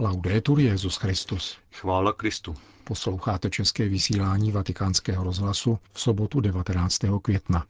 [0.00, 1.58] Laudetur Jezus Christus.
[1.72, 2.54] Chvála Kristu.
[2.84, 6.98] Posloucháte české vysílání Vatikánského rozhlasu v sobotu 19.
[7.22, 7.64] května.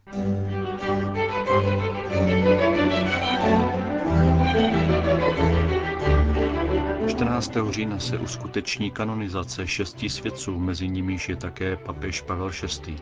[7.08, 7.52] 14.
[7.70, 12.50] října se uskuteční kanonizace šesti svědců, mezi nimiž je také papež Pavel
[12.86, 12.96] VI.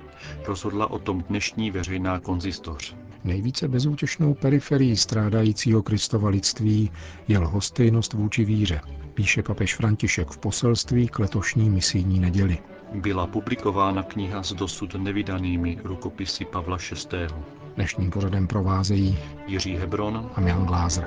[0.47, 2.95] Rozhodla o tom dnešní veřejná konzistoř.
[3.27, 6.91] Nejvíce bezútěšnou periferií strádajícího Kristova lidství
[7.29, 8.81] je lhostejnost vůči víře,
[9.15, 12.59] píše papež František v poselství k letošní misijní neděli.
[12.95, 17.27] Byla publikována kniha s dosud nevydanými rukopisy Pavla VI.
[17.75, 21.07] Dnešním pořadem provázejí Jiří Hebron a Jan Glázer.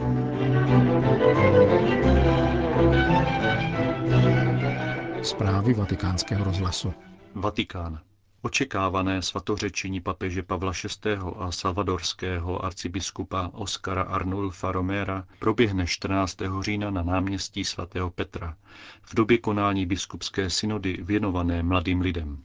[5.22, 6.94] Zprávy vatikánského rozhlasu.
[7.36, 8.00] Vatikán.
[8.42, 10.72] Očekávané svatořečení papeže Pavla
[11.06, 11.12] VI.
[11.40, 16.38] a salvadorského arcibiskupa Oskara Arnulfa Romera proběhne 14.
[16.62, 18.58] října na náměstí svatého Petra
[19.02, 22.44] v době konání biskupské synody věnované mladým lidem.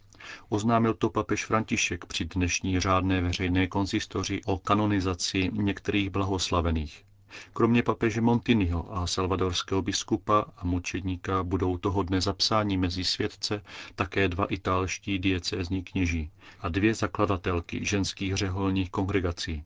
[0.48, 7.03] Oznámil to papež František při dnešní řádné veřejné konzistoři o kanonizaci některých blahoslavených.
[7.52, 13.62] Kromě papeže Montiniho a salvadorského biskupa a mučedníka budou toho dne zapsáni mezi svědce
[13.94, 19.64] také dva italští diecézní kněží a dvě zakladatelky ženských řeholních kongregací.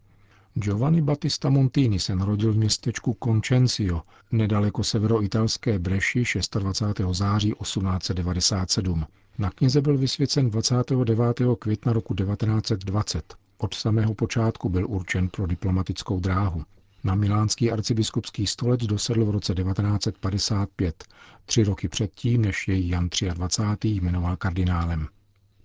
[0.55, 6.25] Giovanni Battista Montini se narodil v městečku Concencio, nedaleko severoitalské Breši
[6.59, 7.17] 26.
[7.17, 9.05] září 1897.
[9.39, 11.41] Na knize byl vysvěcen 29.
[11.59, 13.35] května roku 1920.
[13.59, 16.65] Od samého počátku byl určen pro diplomatickou dráhu.
[17.05, 21.05] Na milánský arcibiskupský stolec dosedl v roce 1955,
[21.45, 23.89] tři roky předtím, než jej Jan 23.
[23.89, 25.07] jmenoval kardinálem.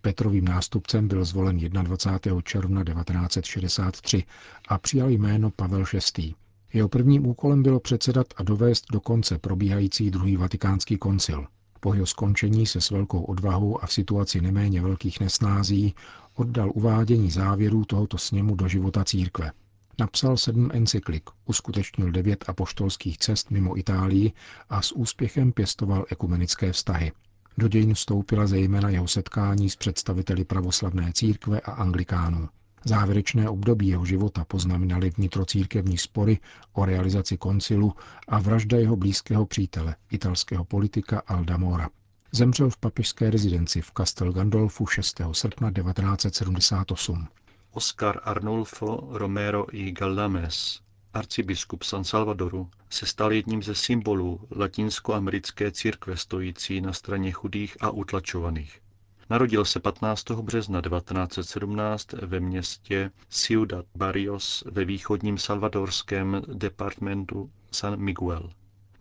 [0.02, 2.42] Petrovým nástupcem byl zvolen 21.
[2.42, 4.24] června 1963
[4.68, 5.84] a přijal jméno Pavel
[6.18, 6.34] VI.
[6.74, 11.46] Jeho prvním úkolem bylo předsedat a dovést do konce probíhající druhý vatikánský koncil.
[11.80, 15.96] Po jeho skončení se s velkou odvahou a v situaci neméně velkých nesnází
[16.36, 19.52] oddal uvádění závěrů tohoto sněmu do života církve.
[20.00, 24.32] Napsal sedm encyklik, uskutečnil devět apoštolských cest mimo Itálii
[24.70, 27.12] a s úspěchem pěstoval ekumenické vztahy.
[27.58, 32.50] Do dějin vstoupila zejména jeho setkání s představiteli pravoslavné církve a anglikánů.
[32.86, 36.40] Závěrečné období jeho života poznamenaly vnitrocírkevní spory
[36.74, 37.94] o realizaci koncilu
[38.28, 41.90] a vražda jeho blízkého přítele, italského politika Alda Mora.
[42.32, 45.22] Zemřel v papežské rezidenci v Castel Gandolfu 6.
[45.32, 47.28] srpna 1978.
[47.76, 50.82] Oscar Arnulfo Romero y Galdames,
[51.14, 57.90] arcibiskup San Salvadoru, se stal jedním ze symbolů latinskoamerické církve stojící na straně chudých a
[57.90, 58.82] utlačovaných.
[59.30, 60.32] Narodil se 15.
[60.32, 68.50] března 1917 ve městě Ciudad Barrios ve východním salvadorském departmentu San Miguel.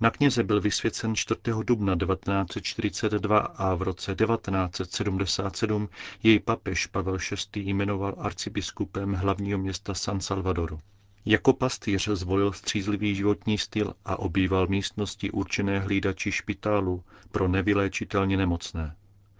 [0.02, 1.40] Na kněze byl vysvěcen 4.
[1.64, 5.88] dubna 1942 a v roce 1977
[6.22, 7.18] jej papež Pavel
[7.54, 7.60] VI.
[7.60, 10.78] jmenoval arcibiskupem hlavního města San Salvadoru.
[11.24, 18.96] Jako pastýř zvolil střízlivý životní styl a obýval místnosti určené hlídači špitálu pro nevyléčitelně nemocné.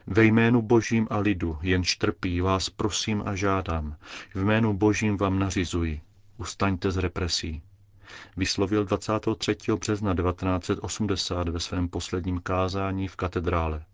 [0.07, 3.97] Ve jménu Božím a lidu, jen trpí, vás prosím a žádám.
[4.35, 6.01] V jménu Božím vám nařizuji.
[6.39, 7.63] Ustaňte z represí
[8.37, 9.57] vyslovil 23.
[9.81, 13.85] března 1980 ve svém posledním kázání v katedrále.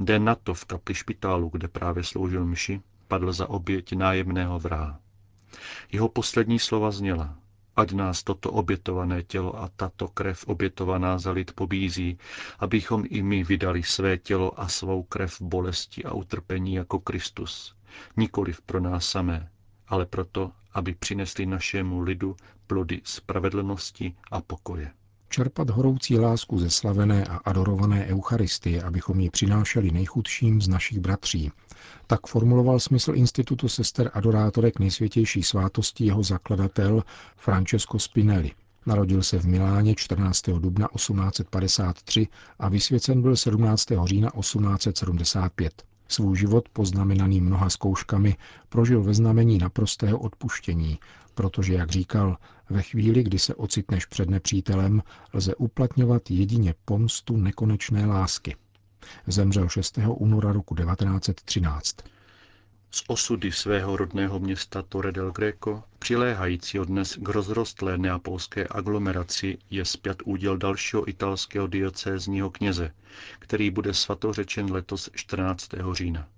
[0.00, 5.00] Den na to v kapli špitálu, kde právě sloužil mši, padl za oběť nájemného vraha.
[5.92, 7.36] Jeho poslední slova zněla,
[7.76, 12.18] ať nás toto obětované tělo a tato krev obětovaná za lid pobízí,
[12.58, 17.74] abychom i my vydali své tělo a svou krev bolesti a utrpení jako Kristus,
[18.16, 19.50] nikoliv pro nás samé,
[19.88, 22.36] ale proto, aby přinesli našemu lidu
[22.66, 24.90] plody spravedlnosti a pokoje.
[25.28, 31.50] Čerpat horoucí lásku ze slavené a adorované Eucharistie, abychom ji přinášeli nejchudším z našich bratří.
[32.06, 37.04] Tak formuloval smysl Institutu sester adorátorek nejsvětější svátosti jeho zakladatel
[37.36, 38.50] Francesco Spinelli.
[38.86, 40.42] Narodil se v Miláně 14.
[40.58, 42.28] dubna 1853
[42.58, 43.86] a vysvěcen byl 17.
[44.04, 45.82] října 1875.
[46.08, 48.36] Svůj život, poznamenaný mnoha zkouškami,
[48.68, 50.98] prožil ve znamení naprostého odpuštění,
[51.34, 52.36] protože, jak říkal,
[52.70, 55.02] ve chvíli, kdy se ocitneš před nepřítelem,
[55.32, 58.56] lze uplatňovat jedině pomstu nekonečné lásky.
[59.26, 59.98] Zemřel 6.
[60.08, 61.96] února roku 1913.
[62.90, 69.84] Z osudy svého rodného města Torre del Greco, přiléhajícího dnes k rozrostlé neapolské aglomeraci, je
[69.84, 72.90] zpět úděl dalšího italského diocézního kněze,
[73.38, 75.68] který bude svatořečen letos 14.
[75.92, 76.28] října.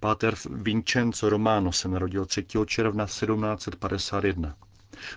[0.00, 2.46] Páter Vincenzo Romano se narodil 3.
[2.66, 4.56] června 1751.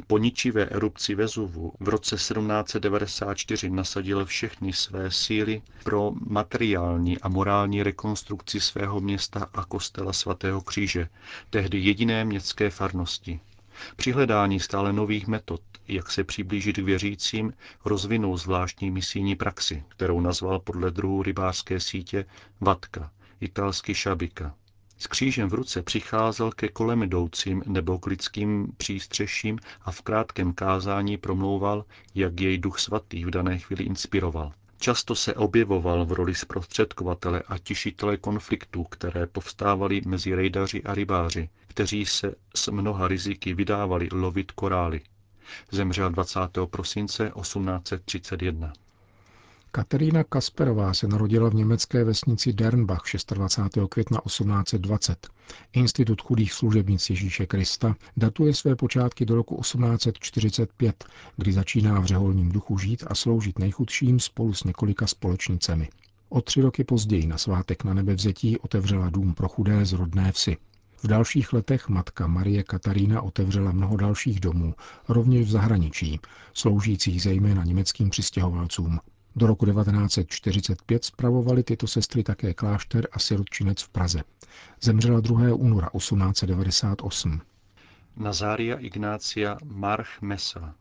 [0.08, 7.84] Po ničivé erupci Vezuvu v roce 1794 nasadil všechny své síly pro materiální a morální
[7.84, 11.10] rekonstrukci svého města a kostela svatého kříže,
[11.50, 13.40] tehdy jediné městské farnosti.
[13.96, 17.54] Při hledání stále nových metod, jak se přiblížit k věřícím,
[17.86, 22.26] rozvinul zvláštní misijní praxi, kterou nazval podle druhu rybářské sítě
[22.62, 23.12] Vatka,
[23.42, 24.56] italsky šabika.
[24.98, 30.54] S křížem v ruce přicházel ke kolem jdoucím nebo k lidským přístřeším a v krátkém
[30.54, 34.54] kázání promlouval, jak jej duch svatý v dané chvíli inspiroval.
[34.80, 41.50] Často se objevoval v roli zprostředkovatele a tišitele konfliktů, které povstávaly mezi rejdaři a rybáři,
[41.68, 45.02] kteří se s mnoha riziky vydávali lovit korály.
[45.72, 46.40] Zemřel 20.
[46.70, 48.74] prosince 1831.
[49.72, 53.02] Katerína Kasperová se narodila v německé vesnici Dernbach
[53.34, 53.78] 26.
[53.90, 55.28] května 1820.
[55.74, 61.06] Institut chudých služebnic Ježíše Krista datuje své počátky do roku 1845,
[61.38, 65.90] kdy začíná v řeholním duchu žít a sloužit nejchudším spolu s několika společnicemi.
[66.30, 70.58] O tři roky později na svátek na nebevzetí otevřela dům pro chudé z rodné vsi.
[71.04, 74.74] V dalších letech matka Marie Katarína otevřela mnoho dalších domů,
[75.08, 76.20] rovněž v zahraničí,
[76.54, 79.00] sloužících zejména německým přistěhovalcům.
[79.36, 84.24] Do roku 1945 spravovali tyto sestry také klášter a sirotčinec v Praze.
[84.82, 85.54] Zemřela 2.
[85.56, 87.42] února 1898.
[88.18, 90.76] Nazária Ignácia March Mesa,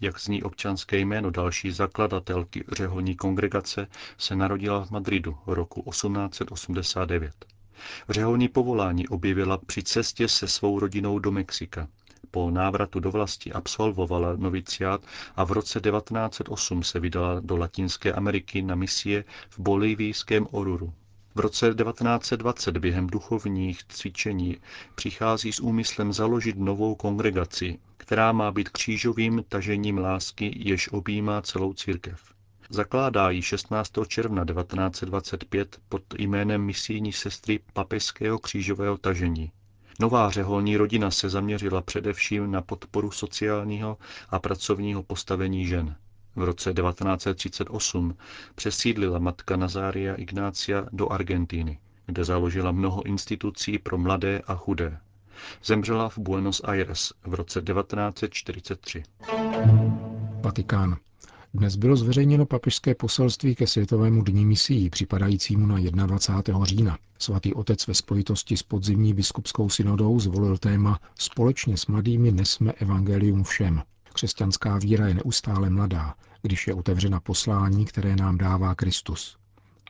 [0.00, 3.86] jak zní občanské jméno další zakladatelky řeholní kongregace,
[4.18, 7.32] se narodila v Madridu roku 1889.
[8.08, 11.88] Řeholní povolání objevila při cestě se svou rodinou do Mexika.
[12.30, 15.00] Po návratu do vlasti absolvovala noviciát
[15.36, 20.92] a v roce 1908 se vydala do Latinské Ameriky na misie v bolivijském Oruru.
[21.34, 24.56] V roce 1920 během duchovních cvičení
[24.94, 31.72] přichází s úmyslem založit novou kongregaci, která má být křížovým tažením lásky, jež objímá celou
[31.72, 32.20] církev.
[32.70, 33.92] Zakládá ji 16.
[34.08, 39.52] června 1925 pod jménem misijní sestry Papežského křížového tažení.
[40.00, 43.98] Nová řeholní rodina se zaměřila především na podporu sociálního
[44.28, 45.96] a pracovního postavení žen.
[46.36, 48.16] V roce 1938
[48.54, 55.00] přesídlila matka Nazária Ignácia do Argentíny, kde založila mnoho institucí pro mladé a chudé.
[55.64, 59.02] Zemřela v Buenos Aires v roce 1943.
[60.40, 60.96] Vatikán.
[61.54, 66.64] Dnes bylo zveřejněno papežské poselství ke Světovému dní misií, připadajícímu na 21.
[66.64, 66.98] října.
[67.18, 73.44] Svatý otec ve spojitosti s podzimní biskupskou synodou zvolil téma Společně s mladými nesme evangelium
[73.44, 73.82] všem.
[74.12, 79.36] Křesťanská víra je neustále mladá, když je otevřena poslání, které nám dává Kristus.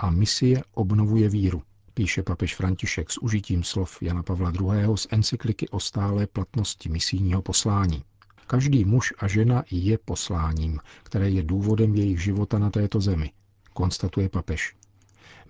[0.01, 1.63] A misie obnovuje víru,
[1.95, 4.97] píše papež František s užitím slov Jana Pavla II.
[4.97, 8.05] z encykliky o stálé platnosti misijního poslání.
[8.51, 13.33] Každý muž a žena je posláním, které je důvodem jejich života na této zemi,
[13.73, 14.77] konstatuje papež.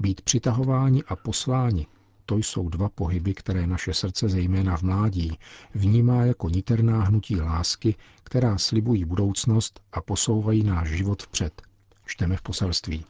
[0.00, 1.86] Být přitahováni a posláni,
[2.26, 5.38] to jsou dva pohyby, které naše srdce, zejména v mládí,
[5.74, 11.62] vnímá jako niterná hnutí lásky, která slibují budoucnost a posouvají náš život vpřed.
[12.06, 13.04] Čteme v poselství.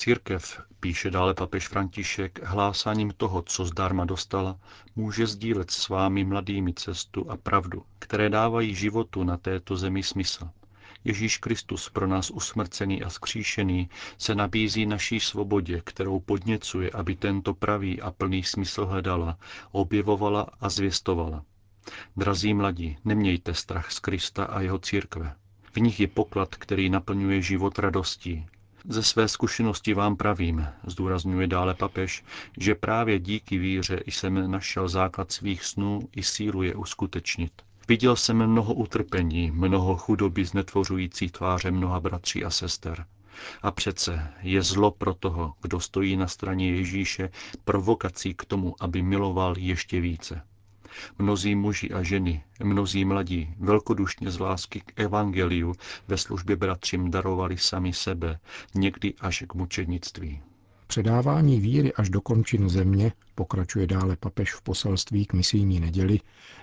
[0.00, 4.58] Církev, píše dále papež František, hlásáním toho, co zdarma dostala,
[4.96, 10.50] může sdílet s vámi mladými cestu a pravdu, které dávají životu na této zemi smysl.
[11.04, 17.54] Ježíš Kristus pro nás usmrcený a skříšený se nabízí naší svobodě, kterou podněcuje, aby tento
[17.54, 19.38] pravý a plný smysl hledala,
[19.72, 21.44] objevovala a zvěstovala.
[22.16, 25.34] Drazí mladí, nemějte strach z Krista a jeho církve.
[25.72, 28.46] V nich je poklad, který naplňuje život radostí,
[28.88, 32.24] ze své zkušenosti vám pravím, zdůrazňuje dále papež,
[32.58, 37.52] že právě díky víře jsem našel základ svých snů i sílu je uskutečnit.
[37.88, 43.06] Viděl jsem mnoho utrpení, mnoho chudoby znetvořující tváře mnoha bratří a sester.
[43.62, 47.30] A přece je zlo pro toho, kdo stojí na straně Ježíše,
[47.64, 50.42] provokací k tomu, aby miloval ještě více.
[51.18, 55.74] Mnozí muži a ženy, mnozí mladí, velkodušně z lásky k evangeliu
[56.08, 58.38] ve službě bratřím darovali sami sebe,
[58.74, 60.40] někdy až k mučednictví.
[60.86, 66.20] Předávání víry až do končin země, pokračuje dále papež v poselství k misijní neděli,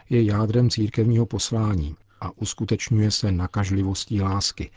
[0.10, 4.72] je jádrem církevního poslání a uskutečňuje se nakažlivostí lásky,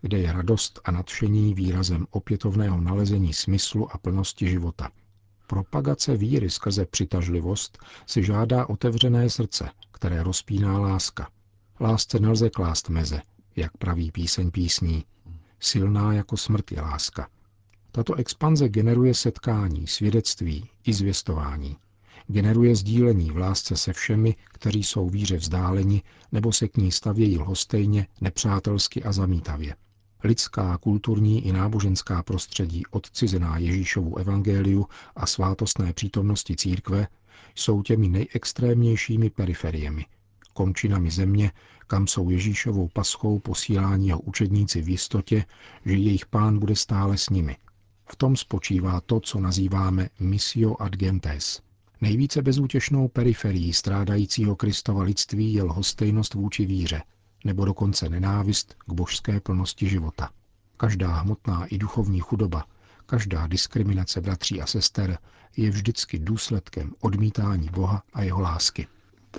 [0.00, 4.90] kde je radost a nadšení výrazem opětovného nalezení smyslu a plnosti života–
[5.46, 11.30] Propagace víry skrze přitažlivost si žádá otevřené srdce, které rozpíná láska.
[11.80, 13.22] Lásce nelze klást meze,
[13.56, 15.04] jak praví píseň písní.
[15.60, 17.28] Silná jako smrt je láska.
[17.92, 21.76] Tato expanze generuje setkání, svědectví i zvěstování.
[22.26, 27.38] Generuje sdílení v lásce se všemi, kteří jsou víře vzdáleni nebo se k ní stavějí
[27.38, 29.76] lhostejně, nepřátelsky a zamítavě.
[30.24, 37.08] Lidská, kulturní i náboženská prostředí odcizená Ježíšovu evangeliu a svátostné přítomnosti církve
[37.54, 40.06] jsou těmi nejextrémnějšími periferiemi,
[40.52, 41.52] končinami země,
[41.86, 45.44] kam jsou Ježíšovou paschou posílání jeho učedníci v jistotě,
[45.84, 47.56] že jejich pán bude stále s nimi.
[48.12, 51.62] V tom spočívá to, co nazýváme missio ad gentes.
[52.00, 57.02] Nejvíce bezútěšnou periferií strádajícího Kristova lidství je lhostejnost vůči víře,
[57.44, 60.30] nebo dokonce nenávist k božské plnosti života.
[60.76, 62.64] Každá hmotná i duchovní chudoba,
[63.06, 65.18] každá diskriminace bratří a sester
[65.56, 68.86] je vždycky důsledkem odmítání Boha a jeho lásky.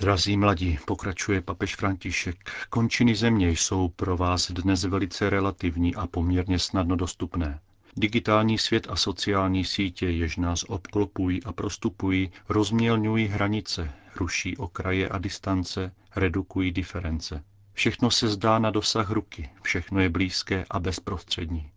[0.01, 6.59] Drazí mladí, pokračuje papež František, končiny země jsou pro vás dnes velice relativní a poměrně
[6.59, 7.59] snadno dostupné.
[7.97, 15.17] Digitální svět a sociální sítě, jež nás obklopují a prostupují, rozmělňují hranice, ruší okraje a
[15.17, 17.43] distance, redukují diference.
[17.75, 21.70] Všechno se zdá na dosah ruky, všechno je blízké a bezprostřední.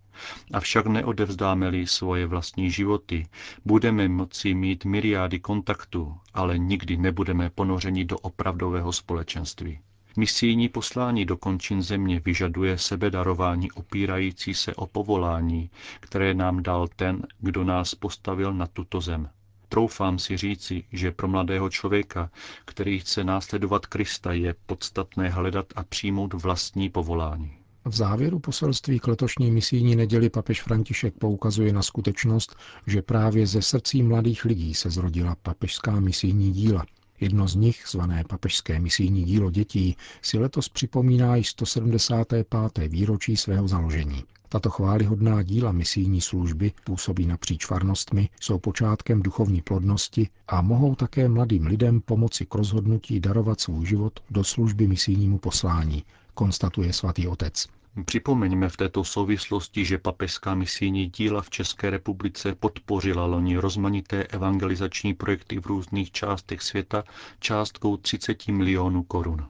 [0.52, 3.26] Avšak neodevzdáme-li svoje vlastní životy,
[3.64, 9.78] budeme moci mít myriády kontaktů, ale nikdy nebudeme ponořeni do opravdového společenství.
[10.16, 17.26] Misijní poslání do končin země vyžaduje sebedarování opírající se o povolání, které nám dal ten,
[17.38, 19.30] kdo nás postavil na tuto zem.
[19.68, 22.30] Troufám si říci, že pro mladého člověka,
[22.64, 27.50] který chce následovat Krista, je podstatné hledat a přijmout vlastní povolání.
[27.84, 32.56] V závěru poselství k letošní misijní neděli papež František poukazuje na skutečnost,
[32.86, 36.84] že právě ze srdcí mladých lidí se zrodila papežská misijní díla.
[37.20, 42.92] Jedno z nich, zvané Papežské misijní dílo dětí, si letos připomíná i 175.
[42.92, 44.24] výročí svého založení.
[44.48, 51.28] Tato chválihodná díla misijní služby působí napříč farnostmi, jsou počátkem duchovní plodnosti a mohou také
[51.28, 57.66] mladým lidem pomoci k rozhodnutí darovat svůj život do služby misijnímu poslání, konstatuje svatý otec.
[58.04, 65.14] Připomeňme v této souvislosti, že papežská misijní díla v České republice podpořila loni rozmanité evangelizační
[65.14, 67.04] projekty v různých částech světa
[67.40, 69.48] částkou 30 milionů korun.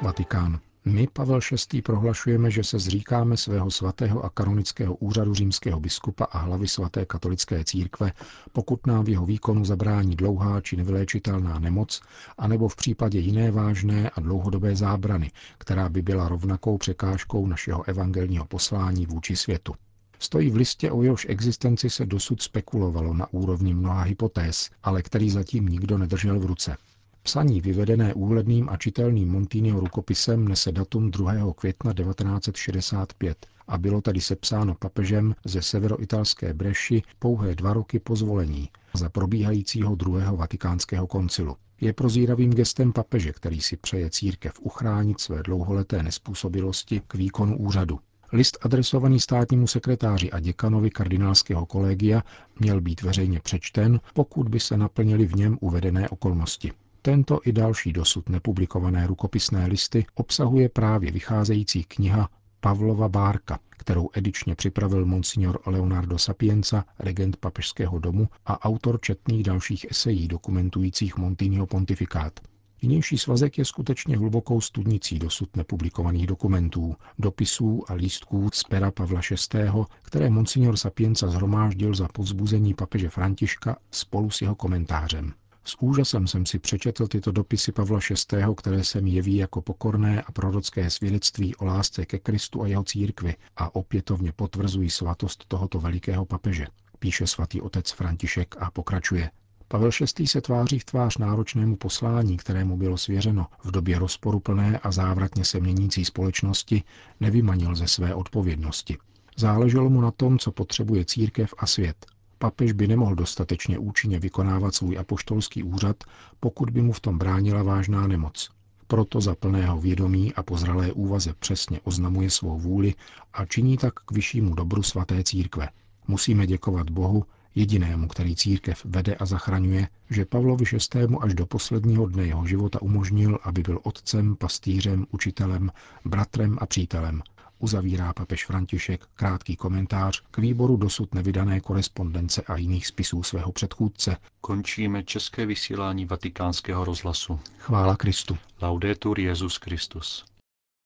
[0.00, 0.60] Vatikán.
[0.84, 1.40] My, Pavel
[1.72, 7.06] VI., prohlašujeme, že se zříkáme svého svatého a kanonického úřadu římského biskupa a hlavy svaté
[7.06, 8.12] katolické církve,
[8.52, 12.00] pokud nám v jeho výkonu zabrání dlouhá či nevyléčitelná nemoc,
[12.38, 18.44] anebo v případě jiné vážné a dlouhodobé zábrany, která by byla rovnakou překážkou našeho evangelního
[18.44, 19.74] poslání vůči světu.
[20.18, 25.30] Stojí v listě, o jehož existenci se dosud spekulovalo na úrovni mnoha hypotéz, ale který
[25.30, 26.76] zatím nikdo nedržel v ruce.
[27.22, 31.32] Psaní vyvedené úhledným a čitelným Montiniho rukopisem nese datum 2.
[31.56, 38.68] května 1965 a bylo tady sepsáno papežem ze severoitalské Breši pouhé dva roky po zvolení
[38.94, 41.56] za probíhajícího druhého vatikánského koncilu.
[41.80, 47.98] Je prozíravým gestem papeže, který si přeje církev uchránit své dlouholeté nespůsobilosti k výkonu úřadu.
[48.32, 52.22] List adresovaný státnímu sekretáři a děkanovi kardinálského kolegia
[52.60, 56.72] měl být veřejně přečten, pokud by se naplnili v něm uvedené okolnosti.
[57.02, 62.28] Tento i další dosud nepublikované rukopisné listy obsahuje právě vycházející kniha
[62.60, 69.86] Pavlova Bárka, kterou edičně připravil monsignor Leonardo Sapienza, regent papežského domu a autor četných dalších
[69.90, 72.40] esejí dokumentujících Montinho pontifikát.
[72.82, 79.20] Jinější svazek je skutečně hlubokou studnicí dosud nepublikovaných dokumentů, dopisů a lístků z pera Pavla
[79.30, 79.58] VI.,
[80.02, 85.32] které monsignor Sapienza zhromáždil za povzbuzení papeže Františka spolu s jeho komentářem.
[85.64, 90.22] S úžasem jsem si přečetl tyto dopisy Pavla VI., které se mi jeví jako pokorné
[90.22, 95.80] a prorocké svědectví o lásce ke Kristu a jeho církvi a opětovně potvrzují svatost tohoto
[95.80, 96.66] velikého papeže,
[96.98, 99.30] píše svatý otec František a pokračuje.
[99.68, 100.26] Pavel VI.
[100.26, 105.60] se tváří v tvář náročnému poslání, kterému bylo svěřeno v době rozporuplné a závratně se
[105.60, 106.82] měnící společnosti,
[107.20, 108.98] nevymanil ze své odpovědnosti.
[109.36, 112.06] Záleželo mu na tom, co potřebuje církev a svět,
[112.42, 116.04] Papež by nemohl dostatečně účinně vykonávat svůj apoštolský úřad,
[116.40, 118.50] pokud by mu v tom bránila vážná nemoc.
[118.86, 122.94] Proto za plného vědomí a pozralé úvaze přesně oznamuje svou vůli
[123.32, 125.68] a činí tak k vyššímu dobru svaté církve.
[126.08, 131.06] Musíme děkovat Bohu, jedinému, který církev vede a zachraňuje, že Pavlovi VI.
[131.20, 135.70] až do posledního dne jeho života umožnil, aby byl otcem, pastýřem, učitelem,
[136.04, 137.22] bratrem a přítelem,
[137.60, 144.16] uzavírá papež František krátký komentář k výboru dosud nevydané korespondence a jiných spisů svého předchůdce.
[144.40, 147.40] Končíme české vysílání vatikánského rozhlasu.
[147.58, 148.38] Chvála Kristu.
[148.62, 150.29] Laudetur Jezus Christus.